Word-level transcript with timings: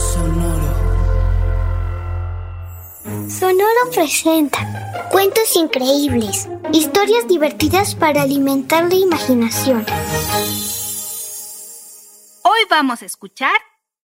Sonoro. 0.00 0.74
Sonoro 3.28 3.90
presenta 3.92 5.08
cuentos 5.10 5.54
increíbles, 5.56 6.48
historias 6.72 7.28
divertidas 7.28 7.94
para 7.94 8.22
alimentar 8.22 8.88
la 8.88 8.94
imaginación. 8.94 9.84
Hoy 12.42 12.60
vamos 12.70 13.02
a 13.02 13.06
escuchar 13.06 13.52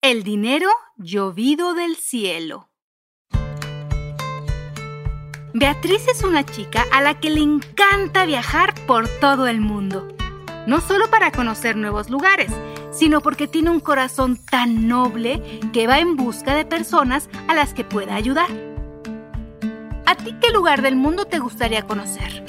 El 0.00 0.22
dinero 0.22 0.70
llovido 0.96 1.74
del 1.74 1.96
cielo. 1.96 2.70
Beatriz 5.52 6.06
es 6.06 6.22
una 6.22 6.46
chica 6.46 6.86
a 6.92 7.02
la 7.02 7.18
que 7.18 7.30
le 7.30 7.40
encanta 7.40 8.24
viajar 8.24 8.74
por 8.86 9.08
todo 9.20 9.48
el 9.48 9.60
mundo. 9.60 10.06
No 10.66 10.80
solo 10.80 11.10
para 11.10 11.32
conocer 11.32 11.76
nuevos 11.76 12.08
lugares, 12.08 12.52
sino 12.92 13.20
porque 13.20 13.48
tiene 13.48 13.70
un 13.70 13.80
corazón 13.80 14.36
tan 14.36 14.86
noble 14.86 15.60
que 15.72 15.86
va 15.86 15.98
en 15.98 16.16
busca 16.16 16.54
de 16.54 16.64
personas 16.64 17.28
a 17.48 17.54
las 17.54 17.74
que 17.74 17.84
pueda 17.84 18.14
ayudar. 18.14 18.50
¿A 20.06 20.14
ti 20.14 20.36
qué 20.40 20.52
lugar 20.52 20.82
del 20.82 20.94
mundo 20.94 21.24
te 21.24 21.38
gustaría 21.38 21.82
conocer? 21.82 22.44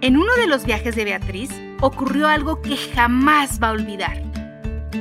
En 0.00 0.16
uno 0.18 0.34
de 0.36 0.46
los 0.46 0.66
viajes 0.66 0.96
de 0.96 1.04
Beatriz 1.04 1.50
ocurrió 1.80 2.28
algo 2.28 2.60
que 2.60 2.76
jamás 2.76 3.58
va 3.62 3.68
a 3.68 3.72
olvidar. 3.72 4.22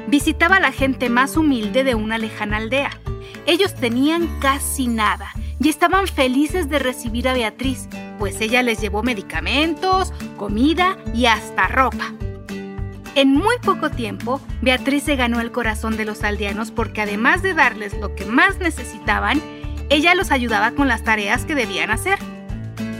Visitaba 0.07 0.57
a 0.57 0.61
la 0.61 0.71
gente 0.71 1.09
más 1.09 1.35
humilde 1.35 1.83
de 1.83 1.95
una 1.95 2.17
lejana 2.17 2.57
aldea. 2.57 2.91
Ellos 3.45 3.75
tenían 3.75 4.39
casi 4.39 4.87
nada 4.87 5.33
y 5.59 5.69
estaban 5.69 6.07
felices 6.07 6.69
de 6.69 6.79
recibir 6.79 7.27
a 7.27 7.33
Beatriz, 7.33 7.89
pues 8.19 8.39
ella 8.39 8.63
les 8.63 8.79
llevó 8.79 9.03
medicamentos, 9.03 10.13
comida 10.37 10.97
y 11.13 11.25
hasta 11.25 11.67
ropa. 11.67 12.13
En 13.15 13.31
muy 13.31 13.55
poco 13.61 13.91
tiempo, 13.91 14.41
Beatriz 14.61 15.03
se 15.03 15.15
ganó 15.15 15.39
el 15.39 15.51
corazón 15.51 15.97
de 15.97 16.05
los 16.05 16.23
aldeanos 16.23 16.71
porque 16.71 17.01
además 17.01 17.43
de 17.43 17.53
darles 17.53 17.93
lo 17.99 18.15
que 18.15 18.25
más 18.25 18.57
necesitaban, 18.57 19.39
ella 19.89 20.15
los 20.15 20.31
ayudaba 20.31 20.71
con 20.71 20.87
las 20.87 21.03
tareas 21.03 21.45
que 21.45 21.53
debían 21.53 21.91
hacer. 21.91 22.17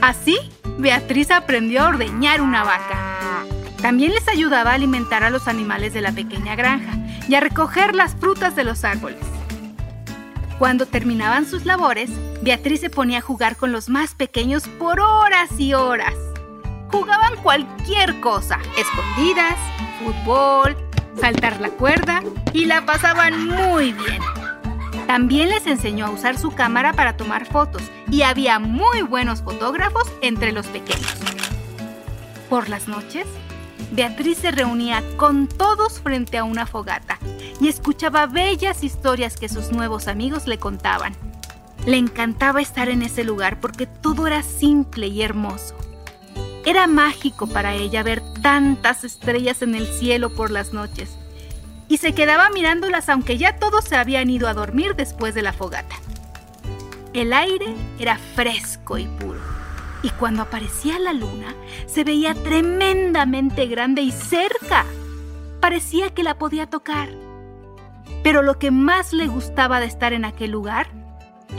Así, 0.00 0.38
Beatriz 0.78 1.32
aprendió 1.32 1.82
a 1.82 1.88
ordeñar 1.88 2.42
una 2.42 2.62
vaca. 2.62 3.44
También 3.82 4.12
les 4.12 4.28
ayudaba 4.28 4.70
a 4.70 4.74
alimentar 4.74 5.24
a 5.24 5.30
los 5.30 5.48
animales 5.48 5.92
de 5.92 6.00
la 6.00 6.12
pequeña 6.12 6.54
granja 6.54 6.92
y 7.28 7.34
a 7.34 7.40
recoger 7.40 7.94
las 7.94 8.14
frutas 8.14 8.54
de 8.54 8.64
los 8.64 8.84
árboles. 8.84 9.18
Cuando 10.58 10.86
terminaban 10.86 11.44
sus 11.44 11.64
labores, 11.64 12.10
Beatriz 12.40 12.80
se 12.80 12.90
ponía 12.90 13.18
a 13.18 13.22
jugar 13.22 13.56
con 13.56 13.72
los 13.72 13.88
más 13.88 14.14
pequeños 14.14 14.68
por 14.78 15.00
horas 15.00 15.50
y 15.58 15.74
horas. 15.74 16.14
Jugaban 16.94 17.34
cualquier 17.42 18.20
cosa, 18.20 18.60
escondidas, 18.78 19.56
fútbol, 19.98 20.76
saltar 21.20 21.60
la 21.60 21.70
cuerda 21.70 22.22
y 22.52 22.66
la 22.66 22.86
pasaban 22.86 23.48
muy 23.48 23.92
bien. 23.92 24.22
También 25.08 25.48
les 25.48 25.66
enseñó 25.66 26.06
a 26.06 26.10
usar 26.10 26.38
su 26.38 26.52
cámara 26.52 26.92
para 26.92 27.16
tomar 27.16 27.46
fotos 27.46 27.82
y 28.12 28.22
había 28.22 28.60
muy 28.60 29.02
buenos 29.02 29.42
fotógrafos 29.42 30.04
entre 30.22 30.52
los 30.52 30.68
pequeños. 30.68 31.16
Por 32.48 32.68
las 32.68 32.86
noches, 32.86 33.26
Beatriz 33.90 34.38
se 34.38 34.52
reunía 34.52 35.02
con 35.16 35.48
todos 35.48 35.98
frente 35.98 36.38
a 36.38 36.44
una 36.44 36.64
fogata 36.64 37.18
y 37.60 37.66
escuchaba 37.66 38.26
bellas 38.26 38.84
historias 38.84 39.36
que 39.36 39.48
sus 39.48 39.72
nuevos 39.72 40.06
amigos 40.06 40.46
le 40.46 40.58
contaban. 40.58 41.16
Le 41.86 41.96
encantaba 41.96 42.60
estar 42.60 42.88
en 42.88 43.02
ese 43.02 43.24
lugar 43.24 43.58
porque 43.58 43.88
todo 43.88 44.28
era 44.28 44.44
simple 44.44 45.08
y 45.08 45.22
hermoso. 45.22 45.74
Era 46.66 46.86
mágico 46.86 47.46
para 47.46 47.74
ella 47.74 48.02
ver 48.02 48.22
tantas 48.40 49.04
estrellas 49.04 49.60
en 49.60 49.74
el 49.74 49.86
cielo 49.86 50.30
por 50.30 50.50
las 50.50 50.72
noches. 50.72 51.14
Y 51.88 51.98
se 51.98 52.14
quedaba 52.14 52.48
mirándolas 52.48 53.10
aunque 53.10 53.36
ya 53.36 53.58
todos 53.58 53.84
se 53.84 53.96
habían 53.96 54.30
ido 54.30 54.48
a 54.48 54.54
dormir 54.54 54.96
después 54.96 55.34
de 55.34 55.42
la 55.42 55.52
fogata. 55.52 55.96
El 57.12 57.34
aire 57.34 57.74
era 57.98 58.16
fresco 58.16 58.96
y 58.96 59.04
puro. 59.04 59.40
Y 60.02 60.08
cuando 60.10 60.42
aparecía 60.42 60.98
la 60.98 61.12
luna, 61.12 61.54
se 61.86 62.02
veía 62.02 62.34
tremendamente 62.34 63.66
grande 63.66 64.00
y 64.00 64.10
cerca. 64.10 64.86
Parecía 65.60 66.14
que 66.14 66.22
la 66.22 66.38
podía 66.38 66.66
tocar. 66.66 67.10
Pero 68.22 68.42
lo 68.42 68.58
que 68.58 68.70
más 68.70 69.12
le 69.12 69.26
gustaba 69.26 69.80
de 69.80 69.86
estar 69.86 70.14
en 70.14 70.24
aquel 70.24 70.50
lugar 70.50 70.86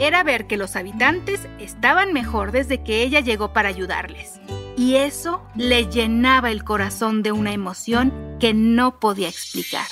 era 0.00 0.24
ver 0.24 0.48
que 0.48 0.56
los 0.56 0.74
habitantes 0.74 1.46
estaban 1.60 2.12
mejor 2.12 2.50
desde 2.50 2.82
que 2.82 3.02
ella 3.02 3.20
llegó 3.20 3.52
para 3.52 3.68
ayudarles 3.68 4.40
y 4.76 4.96
eso 4.96 5.42
le 5.54 5.86
llenaba 5.86 6.50
el 6.50 6.62
corazón 6.62 7.22
de 7.22 7.32
una 7.32 7.52
emoción 7.52 8.12
que 8.38 8.52
no 8.52 9.00
podía 9.00 9.28
explicar. 9.28 9.86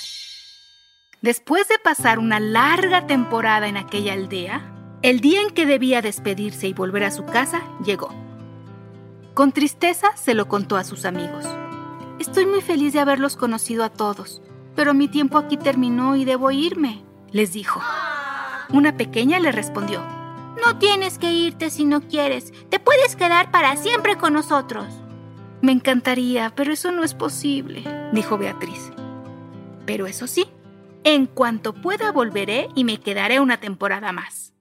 Después 1.23 1.67
de 1.69 1.79
pasar 1.79 2.19
una 2.19 2.39
larga 2.39 3.07
temporada 3.07 3.67
en 3.67 3.79
aquella 3.79 4.13
aldea, 4.13 4.71
el 5.01 5.21
día 5.21 5.41
en 5.41 5.51
que 5.51 5.65
debía 5.65 6.03
despedirse 6.03 6.69
y 6.69 6.75
volver 6.75 7.05
a 7.05 7.11
su 7.11 7.25
casa 7.25 7.63
llegó. 7.85 8.11
Con 9.33 9.53
tristeza 9.53 10.17
se 10.17 10.35
lo 10.35 10.49
contó 10.49 10.77
a 10.77 10.85
sus 10.85 11.07
amigos. 11.07 11.45
Estoy 12.21 12.47
muy 12.47 12.61
feliz 12.61 12.93
de 12.93 13.01
haberlos 13.01 13.37
conocido 13.37 13.85
a 13.85 13.89
todos, 13.89 14.43
pero 14.77 14.95
mi 14.95 15.09
tiempo 15.09 15.39
aquí 15.39 15.57
terminó 15.57 16.15
y 16.15 16.25
debo 16.25 16.51
irme, 16.51 17.05
les 17.33 17.53
dijo. 17.53 17.81
Una 18.69 18.97
pequeña 18.97 19.41
le 19.41 19.51
respondió, 19.51 20.03
no 20.65 20.79
tienes 20.79 21.19
que 21.19 21.33
irte 21.33 21.71
si 21.71 21.85
no 21.85 22.01
quieres. 22.01 22.53
Te 22.71 22.79
puedes 22.79 23.17
quedar 23.17 23.51
para 23.51 23.77
siempre 23.77 24.17
con 24.17 24.33
nosotros. 24.33 24.87
Me 25.61 25.73
encantaría, 25.73 26.53
pero 26.55 26.73
eso 26.73 26.91
no 26.91 27.05
es 27.05 27.15
posible, 27.15 27.85
dijo 28.13 28.39
Beatriz. 28.39 28.93
Pero 29.87 30.07
eso 30.07 30.27
sí, 30.27 30.47
en 31.05 31.27
cuanto 31.27 31.75
pueda 31.75 32.13
volveré 32.13 32.69
y 32.75 32.85
me 32.85 32.99
quedaré 32.99 33.41
una 33.41 33.59
temporada 33.59 34.13
más. 34.13 34.53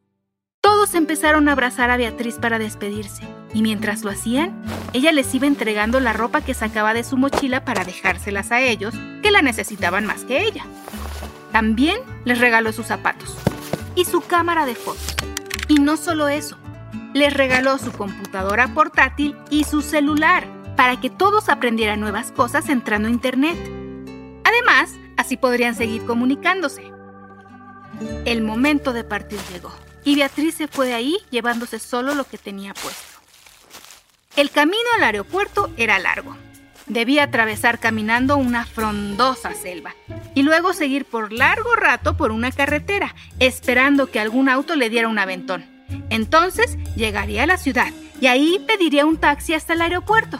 Todos 0.61 0.95
empezaron 0.95 1.49
a 1.49 1.53
abrazar 1.53 1.91
a 1.91 1.97
Beatriz 1.97 2.35
para 2.35 2.57
despedirse, 2.57 3.23
y 3.53 3.61
mientras 3.61 4.03
lo 4.03 4.11
hacían, 4.11 4.63
ella 4.93 5.11
les 5.11 5.33
iba 5.35 5.45
entregando 5.45 5.99
la 5.99 6.13
ropa 6.13 6.39
que 6.39 6.53
sacaba 6.53 6.93
de 6.93 7.03
su 7.03 7.17
mochila 7.17 7.65
para 7.65 7.83
dejárselas 7.83 8.51
a 8.51 8.61
ellos, 8.61 8.93
que 9.21 9.31
la 9.31 9.41
necesitaban 9.41 10.05
más 10.05 10.23
que 10.23 10.45
ella. 10.45 10.65
También 11.51 11.99
les 12.23 12.39
regaló 12.39 12.71
sus 12.71 12.85
zapatos 12.85 13.35
y 13.95 14.05
su 14.05 14.21
cámara 14.21 14.65
de 14.65 14.75
fotos. 14.75 15.32
Y 15.67 15.75
no 15.75 15.97
solo 15.97 16.27
eso, 16.27 16.57
les 17.13 17.33
regaló 17.33 17.77
su 17.77 17.91
computadora 17.91 18.73
portátil 18.73 19.35
y 19.49 19.63
su 19.63 19.81
celular 19.81 20.47
para 20.75 20.99
que 20.99 21.09
todos 21.09 21.49
aprendieran 21.49 21.99
nuevas 21.99 22.31
cosas 22.31 22.69
entrando 22.69 23.07
a 23.07 23.11
Internet. 23.11 23.57
Además, 24.43 24.91
así 25.17 25.37
podrían 25.37 25.75
seguir 25.75 26.05
comunicándose. 26.05 26.91
El 28.25 28.41
momento 28.41 28.91
de 28.93 29.03
partir 29.03 29.39
llegó 29.51 29.71
y 30.03 30.15
Beatriz 30.15 30.55
se 30.55 30.67
fue 30.67 30.87
de 30.87 30.93
ahí 30.93 31.17
llevándose 31.29 31.79
solo 31.79 32.15
lo 32.15 32.25
que 32.25 32.37
tenía 32.37 32.73
puesto. 32.73 33.19
El 34.35 34.49
camino 34.49 34.77
al 34.97 35.03
aeropuerto 35.03 35.71
era 35.77 35.99
largo. 35.99 36.35
Debía 36.93 37.23
atravesar 37.23 37.79
caminando 37.79 38.37
una 38.37 38.67
frondosa 38.67 39.55
selva 39.55 39.95
y 40.35 40.43
luego 40.43 40.73
seguir 40.73 41.05
por 41.05 41.33
largo 41.33 41.75
rato 41.75 42.15
por 42.15 42.31
una 42.31 42.51
carretera, 42.51 43.15
esperando 43.39 44.11
que 44.11 44.19
algún 44.19 44.47
auto 44.47 44.75
le 44.75 44.91
diera 44.91 45.07
un 45.07 45.17
aventón. 45.17 45.65
Entonces 46.11 46.77
llegaría 46.95 47.43
a 47.43 47.47
la 47.47 47.57
ciudad 47.57 47.91
y 48.21 48.27
ahí 48.27 48.63
pediría 48.67 49.07
un 49.07 49.17
taxi 49.17 49.55
hasta 49.55 49.73
el 49.73 49.81
aeropuerto. 49.81 50.37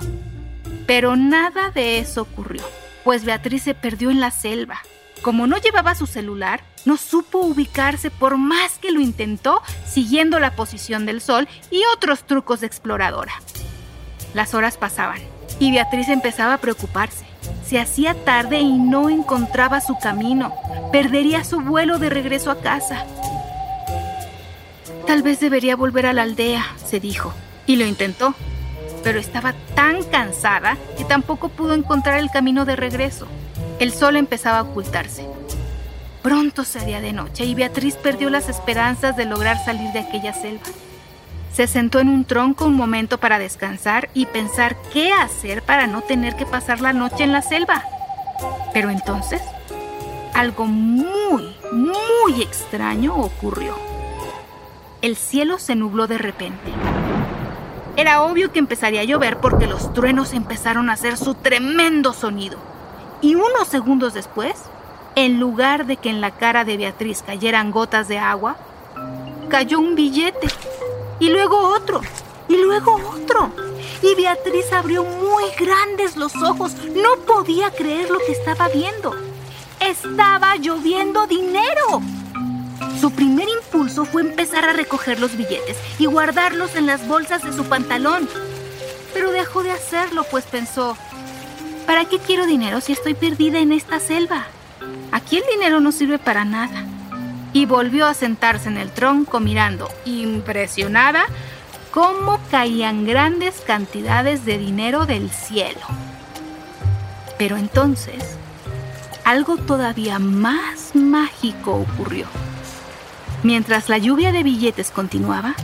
Pero 0.85 1.15
nada 1.15 1.71
de 1.71 1.97
eso 1.97 2.21
ocurrió, 2.21 2.61
pues 3.03 3.25
Beatriz 3.25 3.63
se 3.63 3.73
perdió 3.73 4.11
en 4.11 4.19
la 4.19 4.29
selva. 4.29 4.79
Como 5.23 5.47
no 5.47 5.57
llevaba 5.57 5.95
su 5.95 6.05
celular, 6.05 6.63
no 6.85 6.97
supo 6.97 7.39
ubicarse 7.39 8.11
por 8.11 8.37
más 8.37 8.77
que 8.77 8.91
lo 8.91 8.99
intentó 9.01 9.63
siguiendo 9.87 10.39
la 10.39 10.55
posición 10.55 11.07
del 11.07 11.19
sol 11.19 11.47
y 11.71 11.81
otros 11.95 12.27
trucos 12.27 12.59
de 12.59 12.67
exploradora. 12.67 13.33
Las 14.35 14.53
horas 14.53 14.77
pasaban 14.77 15.32
y 15.59 15.71
Beatriz 15.71 16.09
empezaba 16.09 16.55
a 16.55 16.57
preocuparse. 16.57 17.25
Se 17.65 17.79
hacía 17.79 18.13
tarde 18.13 18.59
y 18.59 18.77
no 18.77 19.09
encontraba 19.09 19.81
su 19.81 19.97
camino. 19.97 20.53
Perdería 20.91 21.43
su 21.43 21.61
vuelo 21.61 21.99
de 21.99 22.09
regreso 22.09 22.51
a 22.51 22.59
casa. 22.59 23.05
Tal 25.07 25.21
vez 25.21 25.39
debería 25.39 25.75
volver 25.75 26.05
a 26.05 26.13
la 26.13 26.21
aldea, 26.23 26.65
se 26.85 26.99
dijo, 26.99 27.33
y 27.65 27.75
lo 27.75 27.85
intentó. 27.85 28.33
pero 29.03 29.19
estaba 29.19 29.53
tan 29.75 30.03
cansada 30.03 30.77
que 30.97 31.03
tampoco 31.03 31.49
pudo 31.49 31.73
encontrar 31.73 32.19
el 32.19 32.31
camino 32.31 32.65
de 32.65 32.75
regreso. 32.75 33.27
El 33.79 33.91
sol 33.91 34.15
empezaba 34.15 34.59
a 34.59 34.61
ocultarse. 34.63 35.27
Pronto 36.21 36.63
sería 36.63 37.01
de 37.01 37.11
noche 37.11 37.43
y 37.43 37.53
Beatriz 37.53 37.95
perdió 37.95 38.29
las 38.29 38.47
esperanzas 38.47 39.17
de 39.17 39.25
lograr 39.25 39.63
salir 39.63 39.91
de 39.91 39.99
aquella 39.99 40.33
selva. 40.33 40.63
Se 41.53 41.67
sentó 41.67 41.99
en 41.99 42.09
un 42.09 42.25
tronco 42.25 42.65
un 42.65 42.75
momento 42.75 43.19
para 43.19 43.37
descansar 43.37 44.09
y 44.15 44.25
pensar 44.25 44.75
qué 44.91 45.13
hacer 45.13 45.61
para 45.61 45.85
no 45.85 46.01
tener 46.01 46.35
que 46.35 46.47
pasar 46.47 46.81
la 46.81 46.93
noche 46.93 47.23
en 47.23 47.31
la 47.31 47.43
selva. 47.43 47.83
Pero 48.73 48.89
entonces, 48.89 49.39
algo 50.33 50.65
muy, 50.65 51.55
muy 51.71 52.41
extraño 52.41 53.15
ocurrió. 53.15 53.77
El 55.03 55.15
cielo 55.15 55.59
se 55.59 55.75
nubló 55.75 56.07
de 56.07 56.17
repente. 56.17 56.71
Era 57.97 58.23
obvio 58.23 58.51
que 58.51 58.57
empezaría 58.57 59.01
a 59.01 59.05
llover 59.05 59.37
porque 59.37 59.67
los 59.67 59.93
truenos 59.93 60.33
empezaron 60.33 60.89
a 60.89 60.93
hacer 60.93 61.17
su 61.17 61.35
tremendo 61.35 62.13
sonido. 62.13 62.57
Y 63.21 63.35
unos 63.35 63.67
segundos 63.67 64.15
después, 64.15 64.55
en 65.15 65.39
lugar 65.39 65.85
de 65.85 65.97
que 65.97 66.09
en 66.09 66.19
la 66.19 66.31
cara 66.31 66.65
de 66.65 66.77
Beatriz 66.77 67.21
cayeran 67.21 67.69
gotas 67.69 68.07
de 68.07 68.17
agua, 68.17 68.55
cayó 69.49 69.79
un 69.79 69.93
billete 69.93 70.47
y 71.23 71.29
luego 71.29 71.57
otro, 71.69 72.01
y 72.49 72.57
luego 72.57 72.95
otro. 72.95 73.49
Y 74.01 74.13
Beatriz 74.15 74.73
abrió 74.73 75.05
muy 75.05 75.45
grandes 75.57 76.17
los 76.17 76.35
ojos. 76.35 76.73
No 76.93 77.15
podía 77.25 77.71
creer 77.71 78.09
lo 78.09 78.19
que 78.19 78.33
estaba 78.33 78.67
viendo. 78.67 79.15
Estaba 79.79 80.57
lloviendo 80.57 81.25
dinero. 81.25 82.01
Su 82.99 83.09
primer 83.11 83.47
impulso 83.47 84.03
fue 84.03 84.21
empezar 84.23 84.65
a 84.65 84.73
recoger 84.73 85.21
los 85.21 85.37
billetes 85.37 85.77
y 85.97 86.07
guardarlos 86.07 86.75
en 86.75 86.87
las 86.87 87.07
bolsas 87.07 87.41
de 87.41 87.53
su 87.53 87.63
pantalón. 87.69 88.27
Pero 89.13 89.31
dejó 89.31 89.63
de 89.63 89.71
hacerlo, 89.71 90.25
pues 90.29 90.43
pensó, 90.43 90.97
¿para 91.85 92.03
qué 92.03 92.19
quiero 92.19 92.45
dinero 92.45 92.81
si 92.81 92.91
estoy 92.91 93.13
perdida 93.13 93.59
en 93.59 93.71
esta 93.71 94.01
selva? 94.01 94.47
Aquí 95.13 95.37
el 95.37 95.43
dinero 95.49 95.79
no 95.79 95.93
sirve 95.93 96.19
para 96.19 96.43
nada 96.43 96.85
y 97.53 97.65
volvió 97.65 98.07
a 98.07 98.13
sentarse 98.13 98.67
en 98.67 98.77
el 98.77 98.91
tronco 98.91 99.39
mirando, 99.39 99.89
impresionada, 100.05 101.25
cómo 101.91 102.39
caían 102.49 103.05
grandes 103.05 103.61
cantidades 103.61 104.45
de 104.45 104.57
dinero 104.57 105.05
del 105.05 105.29
cielo. 105.29 105.85
Pero 107.37 107.57
entonces, 107.57 108.37
algo 109.23 109.57
todavía 109.57 110.17
más 110.17 110.95
mágico 110.95 111.73
ocurrió. 111.75 112.25
Mientras 113.43 113.89
la 113.89 113.97
lluvia 113.97 114.31
de 114.31 114.41
billetes 114.41 114.89
continuaba, 114.89 115.55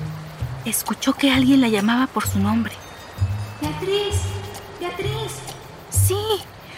escuchó 0.66 1.14
que 1.14 1.32
alguien 1.32 1.62
la 1.62 1.70
llamaba 1.70 2.08
por 2.08 2.28
su 2.28 2.40
nombre. 2.40 2.74
Beatriz, 3.62 4.16
Beatriz. 4.80 5.40
Sí, 5.90 6.22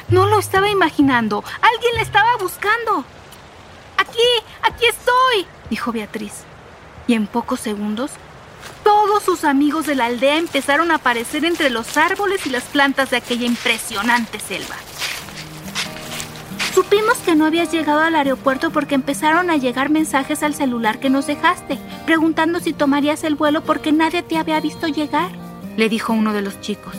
no 0.09 0.27
lo 0.27 0.39
estaba 0.39 0.69
imaginando. 0.69 1.43
Alguien 1.61 1.95
la 1.95 2.01
estaba 2.01 2.37
buscando. 2.39 3.03
Aquí, 4.01 4.19
aquí 4.63 4.85
estoy, 4.87 5.45
dijo 5.69 5.91
Beatriz. 5.91 6.43
Y 7.05 7.13
en 7.13 7.27
pocos 7.27 7.59
segundos, 7.59 8.09
todos 8.83 9.21
sus 9.21 9.43
amigos 9.43 9.85
de 9.85 9.93
la 9.93 10.05
aldea 10.05 10.37
empezaron 10.37 10.89
a 10.89 10.95
aparecer 10.95 11.45
entre 11.45 11.69
los 11.69 11.97
árboles 11.97 12.47
y 12.47 12.49
las 12.49 12.63
plantas 12.63 13.11
de 13.11 13.17
aquella 13.17 13.45
impresionante 13.45 14.39
selva. 14.39 14.75
Supimos 16.73 17.19
que 17.19 17.35
no 17.35 17.45
habías 17.45 17.71
llegado 17.71 17.99
al 17.99 18.15
aeropuerto 18.15 18.71
porque 18.71 18.95
empezaron 18.95 19.51
a 19.51 19.57
llegar 19.57 19.91
mensajes 19.91 20.41
al 20.41 20.55
celular 20.55 20.99
que 20.99 21.11
nos 21.11 21.27
dejaste, 21.27 21.77
preguntando 22.07 22.59
si 22.59 22.73
tomarías 22.73 23.23
el 23.23 23.35
vuelo 23.35 23.61
porque 23.61 23.91
nadie 23.91 24.23
te 24.23 24.37
había 24.37 24.59
visto 24.61 24.87
llegar, 24.87 25.29
le 25.77 25.89
dijo 25.89 26.11
uno 26.11 26.33
de 26.33 26.41
los 26.41 26.59
chicos. 26.59 26.95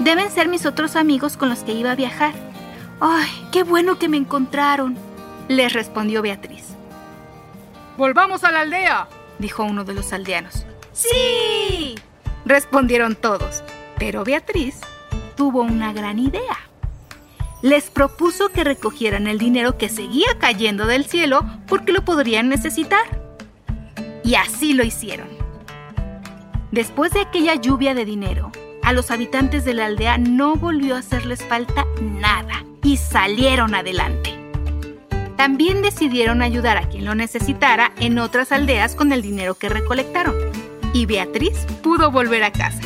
Deben 0.00 0.32
ser 0.32 0.48
mis 0.48 0.66
otros 0.66 0.96
amigos 0.96 1.36
con 1.36 1.50
los 1.50 1.60
que 1.60 1.72
iba 1.72 1.92
a 1.92 1.96
viajar. 1.96 2.34
¡Ay, 3.00 3.30
qué 3.52 3.62
bueno 3.62 3.96
que 3.96 4.08
me 4.08 4.16
encontraron! 4.16 5.13
Les 5.48 5.72
respondió 5.72 6.22
Beatriz. 6.22 6.74
Volvamos 7.96 8.44
a 8.44 8.50
la 8.50 8.60
aldea, 8.60 9.08
dijo 9.38 9.64
uno 9.64 9.84
de 9.84 9.94
los 9.94 10.12
aldeanos. 10.12 10.66
¡Sí! 10.92 11.94
respondieron 12.44 13.16
todos, 13.16 13.62
pero 13.98 14.24
Beatriz 14.24 14.80
tuvo 15.36 15.62
una 15.62 15.92
gran 15.92 16.18
idea. 16.18 16.58
Les 17.62 17.90
propuso 17.90 18.50
que 18.50 18.64
recogieran 18.64 19.26
el 19.26 19.38
dinero 19.38 19.78
que 19.78 19.88
seguía 19.88 20.38
cayendo 20.38 20.86
del 20.86 21.06
cielo 21.06 21.44
porque 21.66 21.92
lo 21.92 22.04
podrían 22.04 22.48
necesitar. 22.48 23.22
Y 24.22 24.34
así 24.34 24.74
lo 24.74 24.84
hicieron. 24.84 25.28
Después 26.72 27.12
de 27.12 27.20
aquella 27.20 27.54
lluvia 27.54 27.94
de 27.94 28.04
dinero, 28.04 28.52
a 28.82 28.92
los 28.92 29.10
habitantes 29.10 29.64
de 29.64 29.74
la 29.74 29.86
aldea 29.86 30.18
no 30.18 30.56
volvió 30.56 30.94
a 30.94 30.98
hacerles 30.98 31.42
falta 31.44 31.86
nada 32.00 32.64
y 32.82 32.98
salieron 32.98 33.74
adelante. 33.74 34.33
También 35.36 35.82
decidieron 35.82 36.42
ayudar 36.42 36.76
a 36.76 36.88
quien 36.88 37.04
lo 37.04 37.14
necesitara 37.14 37.92
en 37.98 38.18
otras 38.18 38.52
aldeas 38.52 38.94
con 38.94 39.12
el 39.12 39.22
dinero 39.22 39.54
que 39.54 39.68
recolectaron. 39.68 40.34
Y 40.92 41.06
Beatriz 41.06 41.66
pudo 41.82 42.10
volver 42.10 42.44
a 42.44 42.52
casa. 42.52 42.80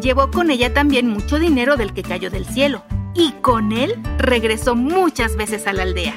Llevó 0.00 0.30
con 0.30 0.50
ella 0.50 0.74
también 0.74 1.08
mucho 1.08 1.38
dinero 1.38 1.76
del 1.76 1.92
que 1.92 2.02
cayó 2.02 2.30
del 2.30 2.46
cielo. 2.46 2.82
Y 3.14 3.32
con 3.40 3.72
él 3.72 4.00
regresó 4.18 4.74
muchas 4.74 5.36
veces 5.36 5.66
a 5.66 5.72
la 5.72 5.82
aldea. 5.82 6.14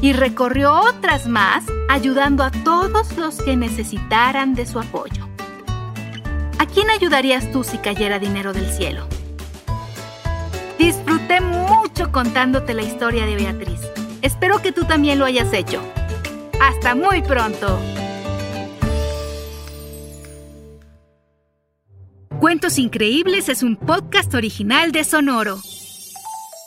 Y 0.00 0.12
recorrió 0.12 0.74
otras 0.74 1.26
más 1.26 1.64
ayudando 1.88 2.44
a 2.44 2.50
todos 2.50 3.16
los 3.16 3.36
que 3.40 3.56
necesitaran 3.56 4.54
de 4.54 4.66
su 4.66 4.78
apoyo. 4.78 5.26
¿A 6.58 6.66
quién 6.66 6.90
ayudarías 6.90 7.50
tú 7.50 7.64
si 7.64 7.78
cayera 7.78 8.18
dinero 8.18 8.52
del 8.52 8.70
cielo? 8.70 9.06
Disfruté 10.78 11.40
mucho 11.40 12.12
contándote 12.12 12.74
la 12.74 12.82
historia 12.82 13.24
de 13.24 13.36
Beatriz. 13.36 13.80
Espero 14.22 14.60
que 14.62 14.72
tú 14.72 14.84
también 14.84 15.18
lo 15.18 15.24
hayas 15.24 15.52
hecho. 15.52 15.80
Hasta 16.60 16.94
muy 16.94 17.22
pronto. 17.22 17.78
Cuentos 22.40 22.78
Increíbles 22.78 23.48
es 23.48 23.62
un 23.62 23.76
podcast 23.76 24.34
original 24.34 24.92
de 24.92 25.04
Sonoro. 25.04 25.58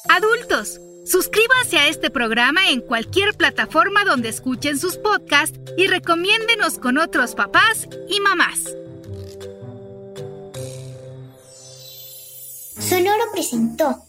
Adultos, 0.10 0.80
suscríbanse 1.06 1.78
a 1.78 1.88
este 1.88 2.10
programa 2.10 2.70
en 2.70 2.82
cualquier 2.82 3.36
plataforma 3.36 4.04
donde 4.04 4.30
escuchen 4.30 4.80
sus 4.80 4.98
podcasts 4.98 5.60
y 5.78 5.88
recomiéndenos 5.88 6.80
con 6.80 6.98
otros 6.98 7.36
papás 7.36 7.88
y 8.10 8.20
mamás. 8.20 8.76
Sonoro 12.80 13.26
presentó 13.32 14.09